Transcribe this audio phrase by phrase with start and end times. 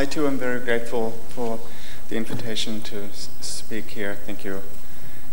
[0.00, 1.60] I too am very grateful for
[2.08, 4.14] the invitation to speak here.
[4.14, 4.62] Thank you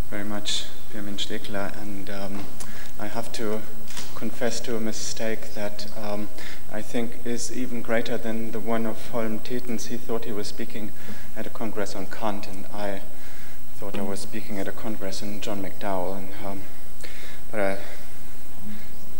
[0.09, 1.71] very much, Pirmin Stekeler.
[1.81, 2.45] And um,
[2.99, 3.61] I have to
[4.13, 6.27] confess to a mistake that um,
[6.69, 9.87] I think is even greater than the one of Holm Tetens.
[9.87, 10.91] He thought he was speaking
[11.37, 13.03] at a congress on Kant, and I
[13.75, 16.17] thought I was speaking at a congress on John McDowell.
[16.17, 16.61] And, um,
[17.51, 17.77] but I,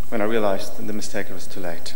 [0.10, 1.96] when I realized the mistake, it was too late.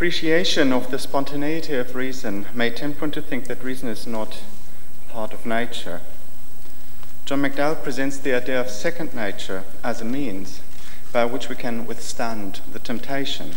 [0.00, 4.42] Appreciation of the spontaneity of reason may tempt one to think that reason is not
[5.10, 6.00] part of nature.
[7.26, 10.62] John McDowell presents the idea of second nature as a means
[11.12, 13.50] by which we can withstand the temptation.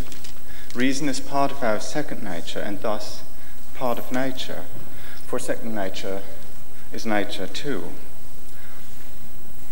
[0.75, 3.23] Reason is part of our second nature and thus
[3.73, 4.65] part of nature,
[5.25, 6.23] for second nature
[6.91, 7.85] is nature too.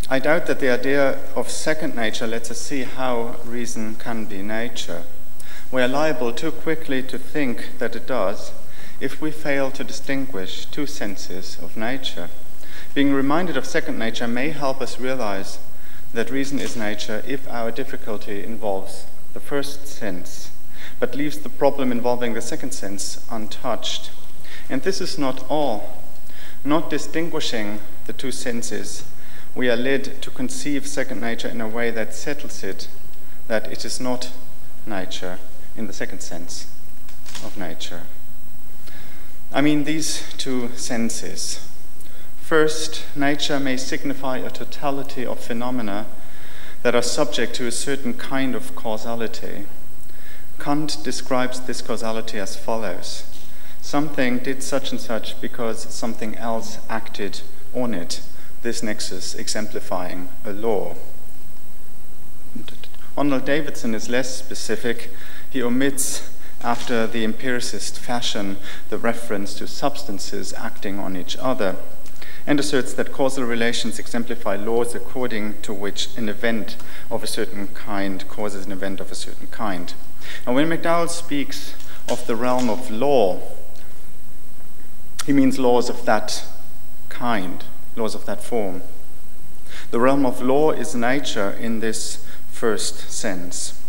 [0.09, 4.41] I doubt that the idea of second nature lets us see how reason can be
[4.41, 5.03] nature
[5.71, 8.51] we are liable too quickly to think that it does
[8.99, 12.29] if we fail to distinguish two senses of nature.
[12.93, 15.59] Being reminded of second nature may help us realize
[16.13, 20.51] that reason is nature if our difficulty involves the first sense,
[20.99, 24.11] but leaves the problem involving the second sense untouched.
[24.69, 26.01] And this is not all.
[26.65, 29.05] Not distinguishing the two senses,
[29.55, 32.89] we are led to conceive second nature in a way that settles it,
[33.47, 34.31] that it is not
[34.85, 35.39] nature
[35.75, 36.67] in the second sense
[37.43, 38.03] of nature.
[39.53, 41.67] I mean, these two senses.
[42.41, 46.05] First, nature may signify a totality of phenomena
[46.83, 49.65] that are subject to a certain kind of causality.
[50.59, 53.25] Kant describes this causality as follows
[53.81, 57.41] Something did such and such because something else acted
[57.73, 58.21] on it,
[58.61, 60.95] this nexus exemplifying a law.
[63.15, 65.11] Donald Davidson is less specific
[65.51, 66.29] he omits,
[66.63, 68.57] after the empiricist fashion,
[68.89, 71.75] the reference to substances acting on each other,
[72.47, 76.77] and asserts that causal relations exemplify laws according to which an event
[77.09, 79.93] of a certain kind causes an event of a certain kind.
[80.45, 81.75] And when McDowell speaks
[82.09, 83.41] of the realm of law,
[85.25, 86.45] he means laws of that
[87.09, 87.63] kind,
[87.95, 88.81] laws of that form.
[89.91, 93.80] The realm of law is nature in this first sense.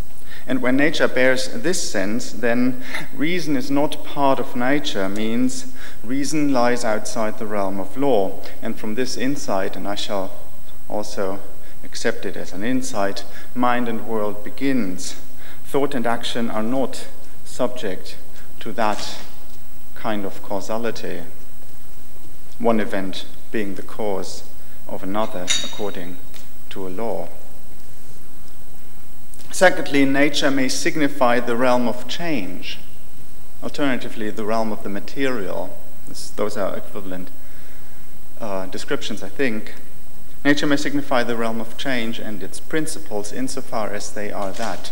[0.47, 2.83] And when nature bears this sense, then
[3.15, 5.73] reason is not part of nature, means
[6.03, 8.41] reason lies outside the realm of law.
[8.61, 10.33] And from this insight, and I shall
[10.89, 11.41] also
[11.85, 15.17] accept it as an insight, mind and world begins.
[15.65, 17.07] Thought and action are not
[17.45, 18.17] subject
[18.61, 19.19] to that
[19.95, 21.23] kind of causality,
[22.59, 24.45] one event being the cause
[24.89, 26.17] of another according
[26.71, 27.29] to a law.
[29.53, 32.79] Secondly, nature may signify the realm of change.
[33.63, 35.79] Alternatively, the realm of the material.
[36.09, 37.29] This, those are equivalent
[38.41, 39.75] uh, descriptions, I think.
[40.43, 44.91] Nature may signify the realm of change and its principles insofar as they are that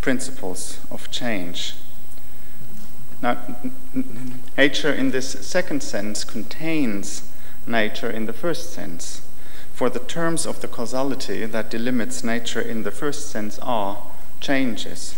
[0.00, 1.74] principles of change.
[3.22, 3.38] Now,
[4.58, 7.30] nature in this second sense contains
[7.64, 9.22] nature in the first sense.
[9.80, 13.96] For the terms of the causality that delimits nature in the first sense are
[14.38, 15.16] changes.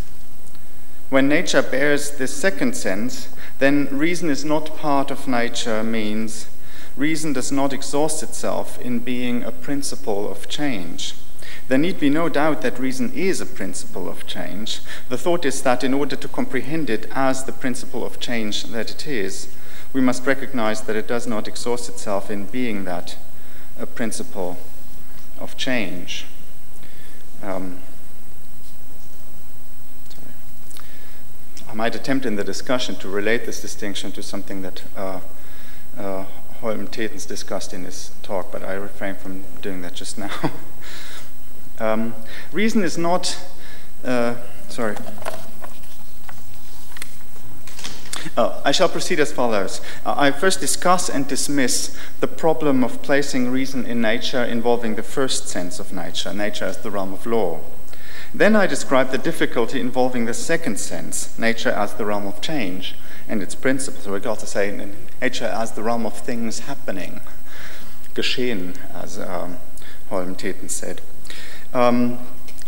[1.10, 3.28] When nature bears this second sense,
[3.58, 6.46] then reason is not part of nature means
[6.96, 11.14] reason does not exhaust itself in being a principle of change.
[11.66, 14.78] There need be no doubt that reason is a principle of change.
[15.08, 18.92] The thought is that in order to comprehend it as the principle of change that
[18.92, 19.52] it is,
[19.92, 23.16] we must recognize that it does not exhaust itself in being that
[23.78, 24.58] a principle
[25.38, 26.26] of change.
[27.42, 27.78] Um,
[31.68, 35.20] I might attempt in the discussion to relate this distinction to something that uh,
[35.96, 36.24] uh,
[36.60, 40.30] Holm Tetens discussed in his talk, but I refrain from doing that just now.
[41.80, 42.14] um,
[42.52, 43.38] reason is not,
[44.04, 44.36] uh,
[44.68, 44.96] sorry.
[48.36, 49.82] Uh, I shall proceed as follows.
[50.02, 55.02] Uh, I first discuss and dismiss the problem of placing reason in nature involving the
[55.02, 57.60] first sense of nature, nature as the realm of law.
[58.32, 62.94] Then I describe the difficulty involving the second sense, nature as the realm of change
[63.28, 64.08] and its principles.
[64.08, 64.70] We could to say
[65.20, 67.20] nature as the realm of things happening,
[68.14, 69.58] geschehen, as um,
[70.08, 71.02] Holm Tetens said.
[71.74, 72.20] Um,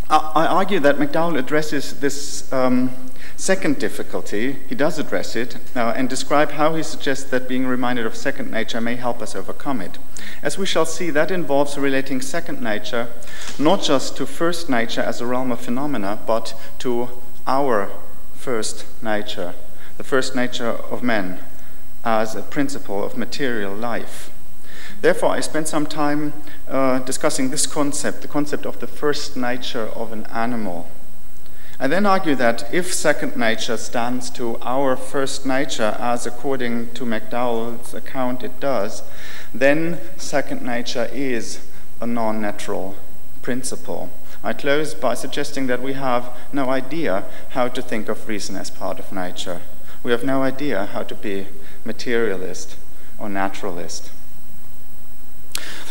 [0.07, 2.91] I, I, argue that McDowell addresses this um,
[3.37, 8.05] Second difficulty, he does address it uh, and describe how he suggests that being reminded
[8.05, 9.97] of second nature may help us overcome it.
[10.41, 13.09] As we shall see, that involves relating second nature
[13.59, 17.09] not just to first nature as a realm of phenomena, but to
[17.45, 17.91] our
[18.33, 19.53] first nature,
[19.97, 21.39] the first nature of men,
[22.05, 24.31] as a principle of material life.
[25.01, 26.33] Therefore, I spent some time
[26.67, 30.89] uh, discussing this concept, the concept of the first nature of an animal.
[31.77, 37.03] I then argue that if second nature stands to our first nature, as according to
[37.03, 39.03] McDowell's account it does,
[39.53, 41.59] then second nature is
[41.99, 42.95] a non natural
[43.41, 44.09] principle.
[44.41, 48.69] I close by suggesting that we have no idea how to think of reason as
[48.69, 49.61] part of nature.
[50.01, 51.47] We have no idea how to be
[51.83, 52.77] materialist
[53.19, 54.11] or naturalist.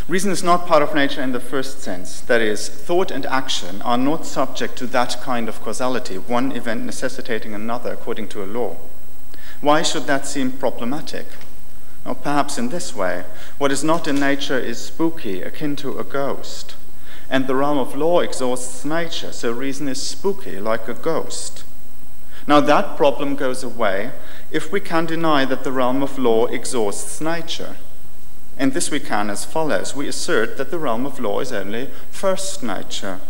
[0.07, 2.21] Reason is not part of nature in the first sense.
[2.21, 6.85] That is, thought and action are not subject to that kind of causality, one event
[6.85, 8.77] necessitating another according to a law.
[9.63, 11.27] Why should that seem problematic?
[12.05, 13.25] Or perhaps in this way
[13.57, 16.75] what is not in nature is spooky, akin to a ghost.
[17.31, 21.65] And the realm of law exhausts nature, so reason is spooky, like a ghost.
[22.47, 24.13] Now, that problem goes away
[24.51, 27.77] if we can deny that the realm of law exhausts nature.
[28.57, 31.91] And this we can as follows We assert that the realm of law is only
[32.11, 33.21] first nature.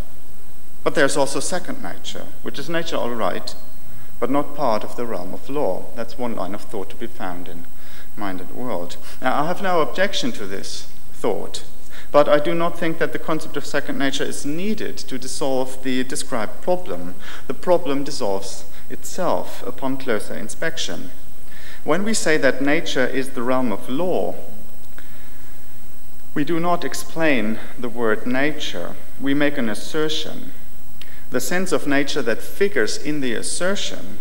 [0.83, 3.55] But there's also second nature, which is nature all right,
[4.19, 5.85] but not part of the realm of law.
[5.95, 7.65] That's one line of thought to be found in
[8.15, 8.97] Mind and World.
[9.21, 11.63] Now, I have no objection to this thought,
[12.11, 15.83] but I do not think that the concept of second nature is needed to dissolve
[15.83, 17.15] the described problem.
[17.47, 21.09] The problem dissolves itself upon closer inspection.
[21.83, 24.35] When we say that nature is the realm of law,
[26.35, 30.51] we do not explain the word nature, we make an assertion.
[31.31, 34.17] The sense of nature that figures in the assertion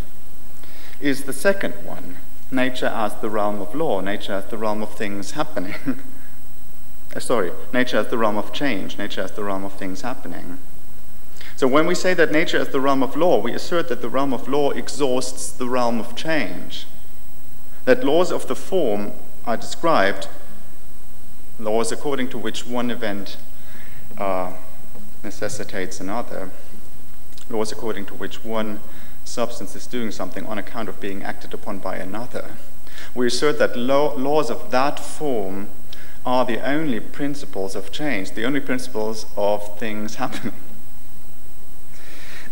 [1.01, 2.17] is the second one
[2.53, 5.75] nature as the realm of law, nature as the realm of things happening.
[7.17, 10.59] uh, sorry, nature as the realm of change, nature as the realm of things happening.
[11.57, 14.09] So when we say that nature is the realm of law, we assert that the
[14.09, 16.87] realm of law exhausts the realm of change.
[17.87, 19.13] That laws of the form
[19.47, 20.29] are described
[21.59, 23.37] laws according to which one event
[24.19, 24.53] uh,
[25.23, 26.51] necessitates another,
[27.49, 28.81] laws according to which one
[29.25, 32.57] substance is doing something on account of being acted upon by another.
[33.15, 35.69] We assert that law, laws of that form
[36.27, 40.55] are the only principles of change, the only principles of things happening.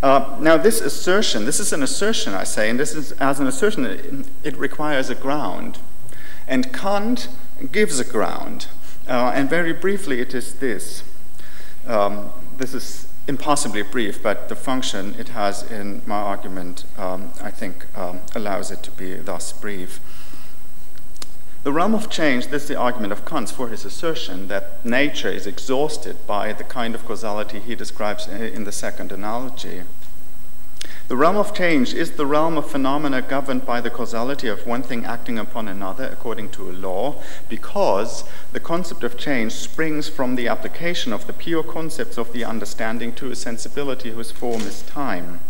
[0.02, 3.46] Uh, now, this assertion, this is an assertion, I say, and this is, as an
[3.46, 5.78] assertion, it requires a ground.
[6.48, 7.28] And Kant
[7.70, 8.66] gives a ground.
[9.08, 11.02] Uh, and very briefly, it is this.
[11.86, 17.50] Um, this is impossibly brief, but the function it has in my argument, um, I
[17.50, 20.00] think, um, allows it to be thus brief.
[21.64, 25.30] The realm of change, this is the argument of Kant for his assertion that nature
[25.30, 29.82] is exhausted by the kind of causality he describes in the second analogy.
[31.12, 34.82] The realm of change is the realm of phenomena governed by the causality of one
[34.82, 37.16] thing acting upon another according to a law,
[37.50, 38.24] because
[38.54, 43.12] the concept of change springs from the application of the pure concepts of the understanding
[43.16, 45.40] to a sensibility whose form is time.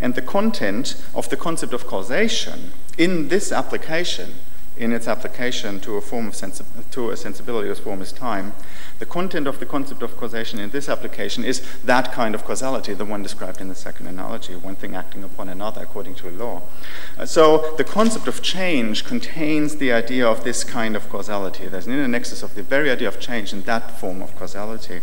[0.00, 4.34] And the content of the concept of causation in this application,
[4.78, 8.52] in its application to a form of sensi- to a sensibility whose form is time,
[8.98, 12.94] the content of the concept of causation in this application is that kind of causality,
[12.94, 16.32] the one described in the second analogy, one thing acting upon another according to a
[16.32, 16.62] law.
[17.18, 21.66] Uh, so the concept of change contains the idea of this kind of causality.
[21.66, 25.00] There's an inner nexus of the very idea of change in that form of causality.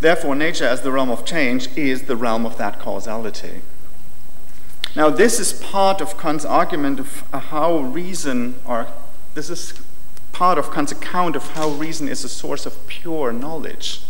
[0.00, 3.62] Therefore, nature as the realm of change is the realm of that causality.
[4.96, 8.88] Now, this is part of Kant's argument of uh, how reason, or
[9.34, 9.74] this is
[10.32, 14.00] part of Kant's account of how reason is a source of pure knowledge.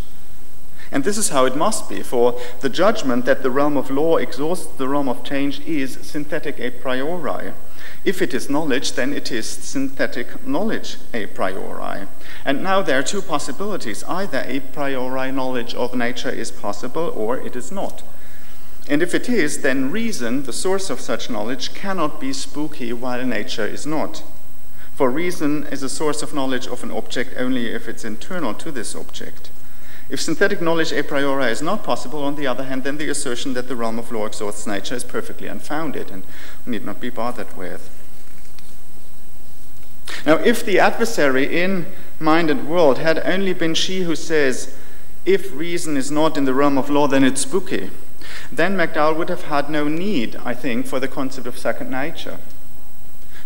[0.92, 4.18] And this is how it must be, for the judgment that the realm of law
[4.18, 7.52] exhausts the realm of change is synthetic a priori.
[8.04, 12.06] If it is knowledge, then it is synthetic knowledge a priori.
[12.44, 14.04] And now there are two possibilities.
[14.04, 18.04] Either a priori knowledge of nature is possible or it is not.
[18.88, 23.24] And if it is, then reason, the source of such knowledge, cannot be spooky while
[23.24, 24.22] nature is not.
[24.94, 28.70] For reason is a source of knowledge of an object only if it's internal to
[28.70, 29.50] this object.
[30.08, 33.54] If synthetic knowledge a priori is not possible, on the other hand, then the assertion
[33.54, 36.22] that the realm of law exhausts nature is perfectly unfounded and
[36.64, 37.90] need not be bothered with.
[40.24, 41.86] Now, if the adversary in
[42.20, 44.76] mind and world had only been she who says,
[45.24, 47.90] if reason is not in the realm of law, then it's spooky,
[48.50, 52.38] then McDowell would have had no need, I think, for the concept of second nature.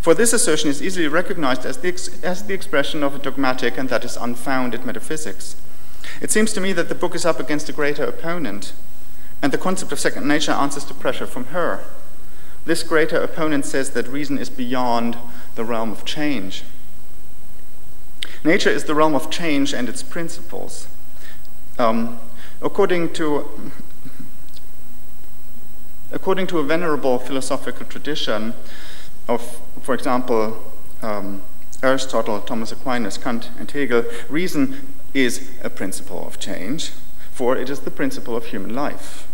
[0.01, 3.77] For this assertion is easily recognized as the, ex- as the expression of a dogmatic
[3.77, 5.57] and that is unfounded metaphysics.
[6.23, 8.73] It seems to me that the book is up against a greater opponent,
[9.43, 11.85] and the concept of second nature answers to pressure from her.
[12.65, 15.17] This greater opponent says that reason is beyond
[15.55, 16.63] the realm of change.
[18.45, 20.89] Nature is the realm of change and its principles.
[21.79, 22.21] Um,
[22.63, 23.73] according to
[26.13, 28.55] according to a venerable philosophical tradition
[29.29, 30.57] of, for example,
[31.03, 31.43] um,
[31.83, 36.91] Aristotle, Thomas Aquinas, Kant, and Hegel, reason is a principle of change,
[37.31, 39.29] for it is the principle of human life,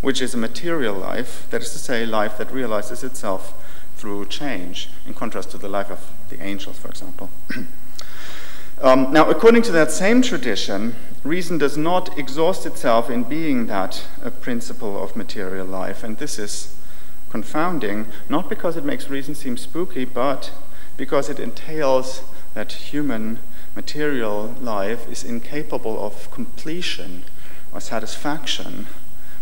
[0.00, 3.52] which is a material life, that is to say, life that realizes itself
[3.96, 7.30] through change, in contrast to the life of the angels, for example.
[8.80, 14.06] um, now, according to that same tradition, reason does not exhaust itself in being that
[14.22, 16.74] a principle of material life, and this is
[17.30, 20.52] confounding, not because it makes reason seem spooky, but
[20.96, 22.22] because it entails
[22.54, 23.38] that human
[23.74, 27.24] material life is incapable of completion
[27.72, 28.86] or satisfaction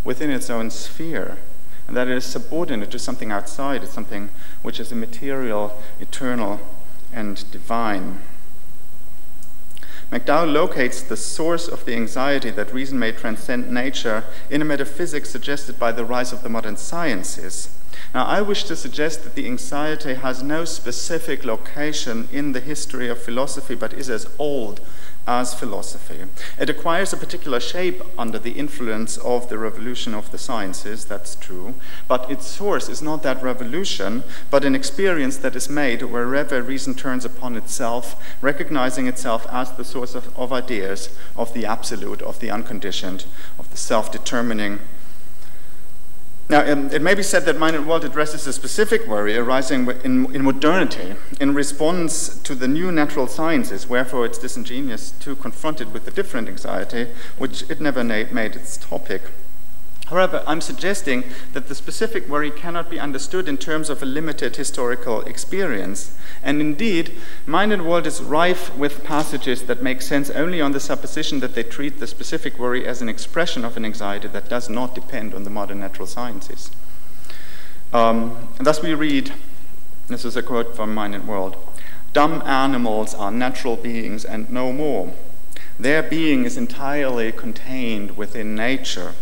[0.04, 1.38] within its own sphere,
[1.86, 4.30] and that it is subordinate to something outside, it's something
[4.62, 6.60] which is immaterial, eternal,
[7.12, 8.20] and divine.
[10.12, 15.30] McDowell locates the source of the anxiety that reason may transcend nature in a metaphysics
[15.30, 17.70] suggested by the rise of the modern sciences.
[18.12, 23.08] Now, I wish to suggest that the anxiety has no specific location in the history
[23.08, 24.82] of philosophy, but is as old
[25.26, 26.24] as philosophy.
[26.58, 31.36] It acquires a particular shape under the influence of the revolution of the sciences, that's
[31.36, 31.74] true,
[32.08, 36.94] but its source is not that revolution, but an experience that is made wherever reason
[36.94, 42.40] turns upon itself, recognizing itself as the source of, of ideas, of the absolute, of
[42.40, 43.24] the unconditioned,
[43.58, 44.80] of the self determining
[46.52, 49.88] now, um, it may be said that Mind and World addresses a specific worry arising
[50.04, 55.80] in, in, modernity in response to the new natural sciences, wherefore it's disingenuous to confront
[55.80, 59.22] it with a different anxiety, which it never made its topic.
[60.06, 64.56] However, I'm suggesting that the specific worry cannot be understood in terms of a limited
[64.56, 66.16] historical experience.
[66.42, 67.16] And indeed,
[67.46, 71.54] Mind and World is rife with passages that make sense only on the supposition that
[71.54, 75.34] they treat the specific worry as an expression of an anxiety that does not depend
[75.34, 76.70] on the modern natural sciences.
[77.92, 79.32] Um, thus, we read
[80.08, 81.56] this is a quote from Mind and World
[82.12, 85.14] Dumb animals are natural beings and no more.
[85.78, 89.14] Their being is entirely contained within nature.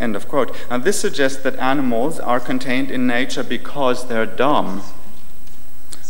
[0.00, 0.56] End of quote.
[0.70, 4.82] Now, this suggests that animals are contained in nature because they're dumb.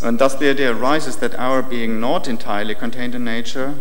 [0.02, 3.74] And thus, the idea arises that our being not entirely contained in nature,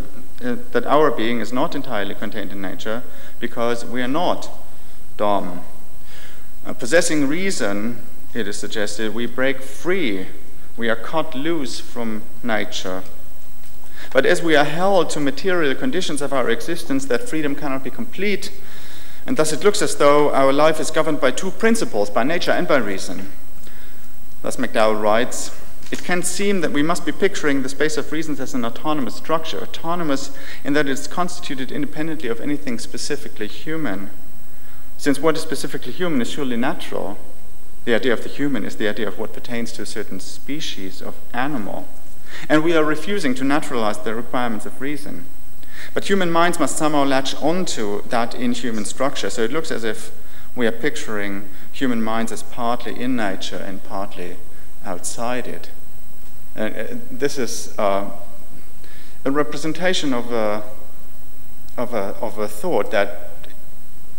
[0.44, 3.04] uh, that our being is not entirely contained in nature
[3.40, 4.50] because we are not
[5.16, 5.62] dumb.
[6.66, 8.00] Uh, possessing reason,
[8.34, 10.26] it is suggested, we break free,
[10.76, 13.04] we are cut loose from nature.
[14.12, 17.92] But as we are held to material conditions of our existence, that freedom cannot be
[17.92, 18.52] complete
[19.30, 22.50] and thus it looks as though our life is governed by two principles, by nature
[22.50, 23.32] and by reason.
[24.42, 25.56] Thus McDowell writes,
[25.92, 29.14] it can seem that we must be picturing the space of reasons as an autonomous
[29.14, 34.10] structure, autonomous in that it is constituted independently of anything specifically human.
[34.98, 37.20] Since what is specifically human is surely natural,
[37.86, 41.04] the idea of the human is the idea of what pertains to a certain species
[41.04, 41.88] of animal.
[42.50, 45.26] And we are refusing to naturalize the requirements of reason.
[45.94, 49.30] But human minds must somehow latch onto that inhuman structure.
[49.30, 50.12] So it looks as if
[50.56, 54.38] we are picturing human minds as partly in nature and partly
[54.86, 55.72] outside it.
[56.56, 58.10] And uh, this is uh,
[59.26, 60.64] a representation of a,
[61.78, 63.30] of, a, of a thought that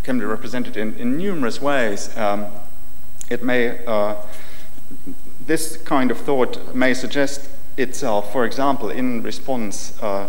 [0.03, 2.17] can be represented in, in numerous ways.
[2.17, 2.47] Um,
[3.29, 4.17] it may, uh,
[5.47, 10.29] this kind of thought may suggest itself, for example, in response uh,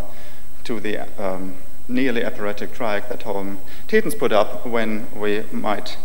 [0.71, 1.55] to the um,
[1.89, 3.59] nearly aporetic triad that Holm
[3.89, 5.97] Tetens put up when we might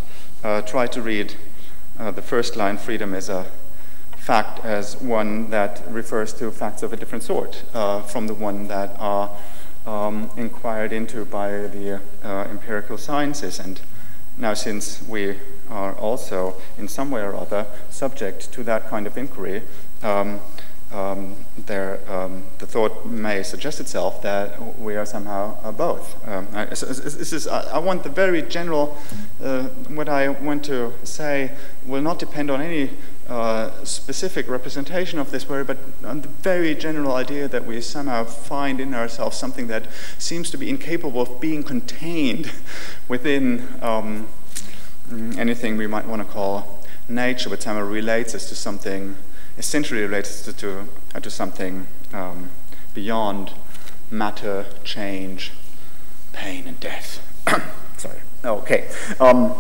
[0.43, 1.35] uh, try to read
[2.01, 3.47] uh, the first line, freedom is a
[4.17, 8.67] fact, as one that refers to facts of a different sort uh, from the one
[8.67, 9.31] that are
[9.87, 13.61] um, inquired into by the uh, empirical sciences.
[13.61, 13.81] And
[14.37, 15.37] now, since we
[15.71, 19.63] are also, in some way or other, subject to that kind of inquiry,
[20.03, 20.41] um,
[20.97, 21.37] um,
[21.67, 26.27] there, um, the thought may suggest itself that we are somehow uh, both.
[26.27, 28.97] Um, I, this is, I, want the very general,
[29.43, 31.53] uh, what I want to say
[31.85, 32.91] will not depend on any
[33.29, 38.25] uh, specific representation of this word, but on the very general idea that we somehow
[38.25, 39.87] find in ourselves something that
[40.17, 42.51] seems to be incapable of being contained
[43.09, 44.29] within um,
[45.37, 49.17] anything we might want to call nature, but somehow relates us to something
[49.59, 52.51] essentially relates to, to, uh, to something um,
[52.95, 53.53] beyond
[54.11, 55.53] matter, change,
[56.33, 57.21] pain, and death.
[57.97, 58.21] Sorry.
[58.45, 58.89] Okay.
[59.21, 59.55] Um,